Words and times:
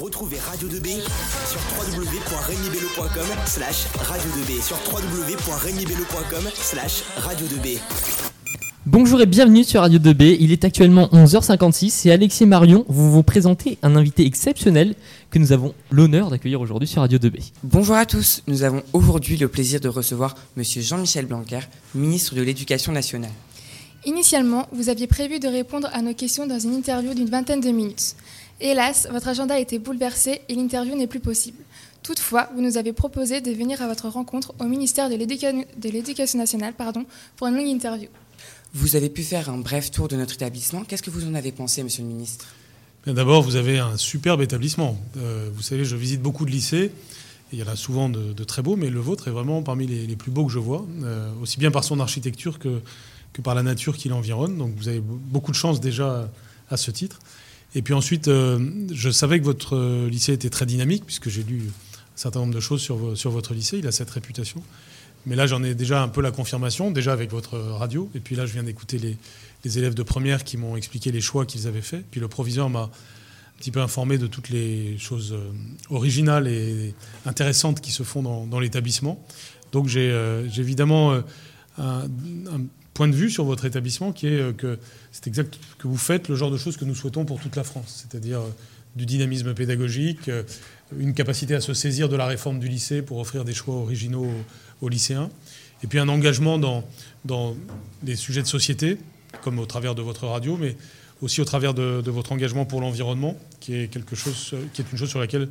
Retrouvez 0.00 0.38
Radio 0.38 0.68
2B 0.68 1.00
sur 1.48 1.60
www.regnibello.com 1.76 3.26
slash 3.46 3.86
radio 3.96 4.30
2B 4.30 4.62
sur 4.62 4.76
www.regnibello.com 4.90 6.50
slash 6.54 7.02
radio 7.16 7.46
2B. 7.46 7.78
Bonjour 8.86 9.20
et 9.20 9.26
bienvenue 9.26 9.64
sur 9.64 9.80
Radio 9.80 9.98
2B. 9.98 10.36
Il 10.40 10.50
est 10.50 10.64
actuellement 10.64 11.08
11h56 11.12 12.08
et 12.08 12.12
Alexis 12.12 12.44
et 12.44 12.46
Marion 12.46 12.84
vous 12.88 13.12
vous 13.12 13.22
présenter 13.22 13.78
un 13.82 13.94
invité 13.94 14.24
exceptionnel 14.24 14.94
que 15.30 15.38
nous 15.38 15.52
avons 15.52 15.74
l'honneur 15.90 16.30
d'accueillir 16.30 16.60
aujourd'hui 16.60 16.88
sur 16.88 17.02
Radio 17.02 17.18
2B. 17.18 17.52
Bonjour 17.62 17.96
à 17.96 18.06
tous. 18.06 18.42
Nous 18.46 18.62
avons 18.62 18.82
aujourd'hui 18.92 19.36
le 19.36 19.48
plaisir 19.48 19.80
de 19.80 19.88
recevoir 19.88 20.36
Monsieur 20.56 20.80
Jean-Michel 20.80 21.26
Blanquer, 21.26 21.60
ministre 21.94 22.34
de 22.34 22.42
l'Éducation 22.42 22.92
nationale. 22.92 23.32
Initialement, 24.04 24.66
vous 24.72 24.88
aviez 24.88 25.06
prévu 25.06 25.38
de 25.38 25.46
répondre 25.46 25.88
à 25.92 26.02
nos 26.02 26.14
questions 26.14 26.46
dans 26.46 26.58
une 26.58 26.74
interview 26.74 27.14
d'une 27.14 27.30
vingtaine 27.30 27.60
de 27.60 27.70
minutes. 27.70 28.16
Hélas, 28.60 29.08
votre 29.10 29.28
agenda 29.28 29.54
a 29.54 29.58
été 29.58 29.78
bouleversé 29.78 30.40
et 30.48 30.54
l'interview 30.54 30.94
n'est 30.96 31.06
plus 31.06 31.20
possible. 31.20 31.58
Toutefois, 32.02 32.48
vous 32.54 32.62
nous 32.62 32.76
avez 32.76 32.92
proposé 32.92 33.40
de 33.40 33.52
venir 33.52 33.80
à 33.80 33.86
votre 33.86 34.08
rencontre 34.08 34.54
au 34.58 34.64
ministère 34.64 35.08
de 35.08 35.88
l'Éducation 35.88 36.38
nationale 36.38 36.74
pardon, 36.74 37.04
pour 37.36 37.46
une 37.46 37.56
longue 37.56 37.68
interview. 37.68 38.08
Vous 38.74 38.96
avez 38.96 39.08
pu 39.08 39.22
faire 39.22 39.50
un 39.50 39.58
bref 39.58 39.90
tour 39.90 40.08
de 40.08 40.16
notre 40.16 40.34
établissement. 40.34 40.82
Qu'est-ce 40.84 41.02
que 41.02 41.10
vous 41.10 41.26
en 41.26 41.34
avez 41.34 41.52
pensé, 41.52 41.82
monsieur 41.82 42.02
le 42.02 42.08
ministre? 42.08 42.46
D'abord, 43.06 43.42
vous 43.42 43.56
avez 43.56 43.78
un 43.78 43.96
superbe 43.96 44.42
établissement. 44.42 44.98
Euh, 45.16 45.48
vous 45.54 45.62
savez, 45.62 45.84
je 45.84 45.96
visite 45.96 46.22
beaucoup 46.22 46.44
de 46.44 46.50
lycées. 46.50 46.90
il 47.52 47.58
y 47.58 47.62
en 47.62 47.68
a 47.68 47.76
souvent 47.76 48.08
de, 48.08 48.44
très 48.44 48.62
beaux, 48.62 48.76
mais 48.76 48.90
le 48.90 49.00
vôtre 49.00 49.28
est 49.28 49.32
vraiment 49.32 49.62
parmi 49.62 49.86
les, 49.86 50.16
plus 50.16 50.30
beaux 50.30 50.46
que 50.46 50.52
je 50.52 50.58
vois, 50.58 50.86
euh, 51.02 51.30
aussi 51.42 51.58
bien 51.58 51.70
par 51.70 51.84
son 51.84 52.00
architecture 52.00 52.58
que, 52.58 52.80
que 53.32 53.42
par 53.42 53.54
la 53.54 53.62
nature 53.62 53.96
qui 53.96 54.08
l'environne. 54.08 54.56
Donc 54.56 54.72
vous 54.76 54.88
avez 54.88 55.00
beaucoup 55.00 55.50
de 55.50 55.56
chance 55.56 55.80
déjà 55.80 56.30
à 56.70 56.76
ce 56.76 56.90
titre. 56.90 57.18
Et 57.74 57.82
puis 57.82 57.94
ensuite, 57.94 58.28
euh, 58.28 58.58
je 58.92 59.10
savais 59.10 59.40
que 59.40 59.44
votre 59.44 60.06
lycée 60.06 60.32
était 60.32 60.50
très 60.50 60.66
dynamique, 60.66 61.04
puisque 61.06 61.28
j'ai 61.28 61.42
lu 61.42 61.62
un 61.66 62.16
certain 62.16 62.40
nombre 62.40 62.54
de 62.54 62.60
choses 62.60 62.82
sur, 62.82 63.16
sur 63.16 63.30
votre 63.30 63.54
lycée. 63.54 63.78
Il 63.78 63.86
a 63.86 63.92
cette 63.92 64.10
réputation. 64.10 64.62
Mais 65.24 65.36
là, 65.36 65.46
j'en 65.46 65.62
ai 65.62 65.74
déjà 65.74 66.02
un 66.02 66.08
peu 66.08 66.20
la 66.20 66.32
confirmation, 66.32 66.90
déjà 66.90 67.12
avec 67.12 67.30
votre 67.30 67.56
radio. 67.58 68.10
Et 68.14 68.20
puis 68.20 68.34
là, 68.34 68.46
je 68.46 68.52
viens 68.52 68.64
d'écouter 68.64 68.98
les, 68.98 69.78
élèves 69.78 69.94
de 69.94 70.02
première 70.02 70.42
qui 70.42 70.56
m'ont 70.56 70.76
expliqué 70.76 71.12
les 71.12 71.20
choix 71.20 71.46
qu'ils 71.46 71.68
avaient 71.68 71.82
faits. 71.82 72.04
Puis 72.10 72.20
le 72.20 72.26
proviseur 72.26 72.68
m'a 72.68 72.82
un 72.82 72.90
petit 73.58 73.70
peu 73.70 73.80
informé 73.80 74.18
de 74.18 74.26
toutes 74.26 74.48
les 74.48 74.98
choses 74.98 75.32
euh, 75.32 75.52
originales 75.90 76.48
et 76.48 76.94
intéressantes 77.26 77.80
qui 77.80 77.92
se 77.92 78.02
font 78.02 78.22
dans, 78.22 78.60
l'établissement. 78.60 79.24
Donc 79.70 79.86
j'ai 79.86 80.10
euh, 80.10 80.48
évidemment 80.58 81.14
un, 81.78 82.08
point 83.02 83.08
de 83.08 83.16
vue 83.16 83.30
sur 83.30 83.44
votre 83.44 83.64
établissement 83.64 84.12
qui 84.12 84.28
est 84.28 84.56
que 84.56 84.78
c'est 85.10 85.26
exact 85.26 85.58
que 85.80 85.88
vous 85.88 85.96
faites 85.96 86.28
le 86.28 86.36
genre 86.36 86.52
de 86.52 86.56
choses 86.56 86.76
que 86.76 86.84
nous 86.84 86.94
souhaitons 86.94 87.24
pour 87.24 87.40
toute 87.40 87.56
la 87.56 87.64
France, 87.64 88.06
c'est-à-dire 88.06 88.38
euh, 88.38 88.48
du 88.94 89.06
dynamisme 89.06 89.54
pédagogique, 89.54 90.28
euh, 90.28 90.44
une 90.96 91.12
capacité 91.12 91.56
à 91.56 91.60
se 91.60 91.74
saisir 91.74 92.08
de 92.08 92.14
la 92.14 92.26
réforme 92.26 92.60
du 92.60 92.68
lycée 92.68 93.02
pour 93.02 93.18
offrir 93.18 93.44
des 93.44 93.54
choix 93.54 93.74
originaux 93.74 94.28
aux, 94.80 94.88
lycéens, 94.88 95.30
et 95.82 95.88
puis 95.88 95.98
un 95.98 96.08
engagement 96.08 96.60
dans, 96.60 96.84
dans 97.24 97.56
les 98.04 98.14
sujets 98.14 98.42
de 98.42 98.46
société, 98.46 98.98
comme 99.42 99.58
au 99.58 99.66
travers 99.66 99.96
de 99.96 100.02
votre 100.02 100.28
radio, 100.28 100.56
mais 100.56 100.76
aussi 101.22 101.40
au 101.40 101.44
travers 101.44 101.74
de, 101.74 102.08
votre 102.08 102.30
engagement 102.30 102.66
pour 102.66 102.80
l'environnement, 102.80 103.36
qui 103.58 103.74
est 103.74 103.88
quelque 103.88 104.14
chose, 104.14 104.54
qui 104.74 104.80
est 104.80 104.92
une 104.92 104.98
chose 104.98 105.10
sur 105.10 105.18
laquelle 105.18 105.48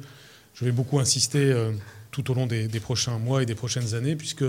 je 0.53 0.63
vais 0.63 0.71
beaucoup 0.71 1.01
insister 1.01 1.51
euh, 1.51 1.73
tout 2.11 2.31
au 2.31 2.33
long 2.33 2.47
des, 2.47 2.69
prochains 2.79 3.17
mois 3.17 3.43
et 3.43 3.45
des 3.45 3.55
prochaines 3.55 3.93
années, 3.93 4.15
puisque, 4.15 4.45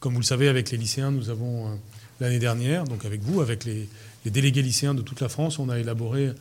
comme 0.00 0.14
vous 0.14 0.20
le 0.20 0.24
savez, 0.24 0.48
avec 0.48 0.70
les 0.70 0.78
lycéens, 0.78 1.10
nous 1.10 1.30
avons 1.30 1.78
l'année 2.20 2.38
dernière, 2.38 2.84
donc 2.84 3.04
avec 3.04 3.22
vous, 3.22 3.40
avec 3.40 3.64
les, 3.64 3.88
délégués 4.26 4.62
lycéens 4.62 4.94
de 4.94 5.02
toute 5.02 5.20
la 5.20 5.28
France, 5.28 5.58
on 5.58 5.68
a 5.68 5.78
élaboré 5.78 6.32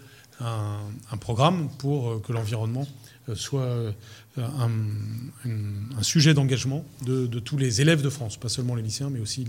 un, 0.41 1.17
programme 1.19 1.69
pour 1.79 2.09
euh, 2.09 2.23
que 2.25 2.31
l'environnement 2.31 2.87
euh, 3.27 3.35
soit 3.35 3.61
euh, 3.61 3.91
un, 4.37 4.69
sujet 6.01 6.33
d'engagement 6.33 6.85
de, 7.05 7.27
tous 7.39 7.57
les 7.57 7.81
élèves 7.81 8.01
de 8.01 8.09
France, 8.09 8.37
pas 8.37 8.49
seulement 8.49 8.75
les 8.75 8.83
lycéens, 8.83 9.09
mais 9.09 9.19
aussi 9.19 9.45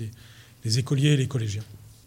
les, 0.65 0.79
écoliers 0.79 1.11
et 1.11 1.17
les 1.17 1.29
collégiens. 1.29 1.63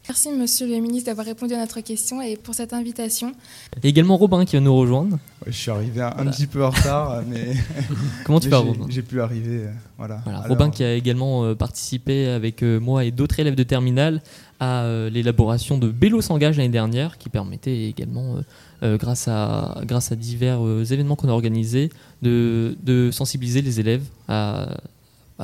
Merci 0.08 0.32
Monsieur 0.32 0.68
le 0.68 0.82
ministre 0.82 1.08
d'avoir 1.08 1.26
répondu 1.26 1.54
à 1.54 1.58
notre 1.58 1.80
question 1.82 2.22
et 2.22 2.36
pour 2.36 2.54
cette 2.54 2.74
invitation. 2.74 3.34
Et 3.82 3.88
également 3.88 4.18
Robin 4.18 4.44
qui 4.44 4.56
va 4.58 4.62
nous 4.62 4.76
rejoindre. 4.76 5.18
je 5.48 5.52
suis 5.52 5.72
arrivé 5.72 6.02
un, 6.02 6.26
petit 6.26 6.48
peu 6.48 6.64
en 6.66 6.72
retard, 6.72 7.22
mais 7.28 7.54
comment 8.26 8.40
tu 8.40 8.50
vas 8.50 8.58
Robin 8.58 8.86
J'ai 8.90 9.02
pu 9.02 9.22
arriver, 9.22 9.62
voilà. 9.98 10.22
Robin 10.48 10.70
qui 10.70 10.84
a 10.84 10.94
également 10.94 11.56
participé 11.56 12.28
avec 12.28 12.64
moi 12.64 13.06
et 13.06 13.12
d'autres 13.12 13.40
élèves 13.40 13.56
de 13.56 13.64
terminale 13.64 14.22
à 14.64 14.84
euh, 14.84 15.10
l'élaboration 15.10 15.78
de 15.78 15.90
Bélo 15.90 16.22
s'engage 16.22 16.58
l'année 16.58 16.70
dernière, 16.70 17.18
qui 17.18 17.30
permettait 17.30 17.84
également, 17.84 18.38
euh, 18.38 18.42
euh, 18.84 18.98
grâce, 18.98 19.28
à, 19.28 19.82
grâce 19.84 20.12
à 20.14 20.16
divers 20.16 20.60
événements 20.90 21.18
qu'on 21.18 21.28
a 21.28 21.34
organisés, 21.34 21.90
de, 22.22 22.78
de, 22.84 23.12
sensibiliser 23.12 23.62
les 23.62 23.82
élèves 23.82 24.04
à, 24.30 24.78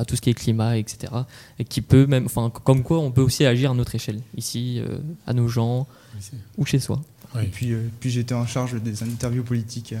à, 0.00 0.04
tout 0.04 0.16
ce 0.16 0.20
qui 0.20 0.30
est 0.30 0.34
climat, 0.34 0.76
etc. 0.76 1.12
Et 1.58 1.64
qui 1.64 1.80
peut 1.80 2.06
même, 2.06 2.26
enfin, 2.26 2.50
comme 2.50 2.82
quoi 2.82 2.98
on 2.98 3.10
peut 3.10 3.22
aussi 3.22 3.44
agir 3.44 3.70
à 3.70 3.74
notre 3.74 3.94
échelle, 3.94 4.20
ici, 4.36 4.82
à 5.26 5.32
nos 5.32 5.48
gens, 5.48 5.86
ou 6.58 6.64
chez 6.64 6.78
soi. 6.78 7.00
Et 7.40 7.46
puis, 7.46 7.74
puis 8.00 8.10
j'étais 8.10 8.34
en 8.34 8.46
charge 8.46 8.80
des 8.82 9.02
interviews 9.02 9.44
politiques 9.44 9.94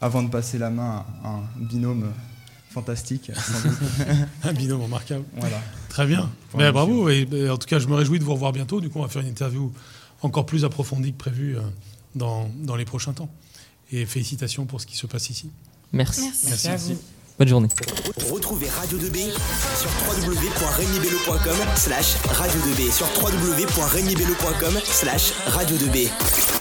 avant 0.00 0.22
de 0.22 0.28
passer 0.28 0.58
la 0.58 0.70
main 0.70 1.04
à 1.24 1.30
un 1.30 1.42
binôme 1.56 2.12
fantastique. 2.70 3.32
un 4.44 4.52
binôme 4.52 4.82
remarquable. 4.82 5.24
Voilà. 5.36 5.60
Très 5.88 6.06
bien. 6.06 6.30
Mais 6.56 6.70
bravo. 6.70 7.08
Et, 7.08 7.26
en 7.50 7.56
tout 7.56 7.66
cas, 7.66 7.78
je 7.78 7.88
me 7.88 7.94
réjouis 7.94 8.18
de 8.18 8.24
vous 8.24 8.34
revoir 8.34 8.52
bientôt. 8.52 8.80
Du 8.80 8.88
coup, 8.88 8.98
on 8.98 9.02
va 9.02 9.08
faire 9.08 9.22
une 9.22 9.28
interview 9.28 9.72
encore 10.22 10.46
plus 10.46 10.64
approfondie 10.64 11.12
que 11.12 11.18
prévu 11.18 11.56
euh, 11.56 11.60
dans, 12.14 12.50
dans 12.62 12.76
les 12.76 12.84
prochains 12.84 13.12
temps. 13.12 13.30
Et 13.90 14.04
félicitations 14.04 14.66
pour 14.66 14.80
ce 14.80 14.86
qui 14.86 14.96
se 14.96 15.06
passe 15.06 15.30
ici. 15.30 15.50
Merci. 15.92 16.30
Merci, 16.44 16.68
à 16.68 16.76
vous. 16.76 16.98
Bonne 17.38 17.48
journée. 17.48 17.68
Retrouvez 18.32 18.68
Radio 18.68 18.98
2B 18.98 19.30
sur 19.78 19.90
www.regnibello.com 20.08 21.56
slash 21.76 22.16
radio 22.32 22.60
2B 22.60 22.92
sur 22.92 23.06
www.regnibello.com 23.22 24.80
slash 24.84 25.32
radio 25.46 25.76
2B. 25.76 26.57